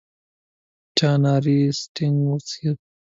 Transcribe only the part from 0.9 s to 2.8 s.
چا اناري سټینګ وڅښو.